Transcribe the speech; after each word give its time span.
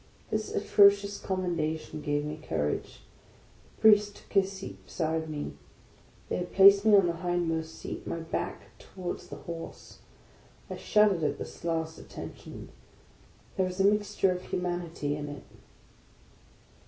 This 0.31 0.51
atrocious 0.55 1.19
commendation 1.19 2.01
gave 2.01 2.25
me 2.25 2.37
courage. 2.43 3.01
The 3.75 3.81
Priest 3.81 4.15
took 4.15 4.33
his 4.33 4.51
seat 4.51 4.83
beside 4.83 5.29
me. 5.29 5.53
They 6.27 6.37
had 6.37 6.51
placed 6.53 6.85
me 6.85 6.95
on 6.95 7.05
the 7.05 7.13
hindmost 7.17 7.75
seat, 7.75 8.07
my 8.07 8.17
back 8.19 8.75
towards 8.79 9.27
the 9.27 9.35
horse. 9.35 9.99
I 10.71 10.75
shuddered 10.77 11.21
at 11.23 11.37
this 11.37 11.63
last 11.63 11.99
at 11.99 12.09
tention. 12.09 12.69
There 13.57 13.67
is 13.67 13.79
a 13.79 13.83
mixture 13.83 14.31
of 14.31 14.41
humanity 14.45 15.15
in 15.15 15.29
it. 15.29 15.43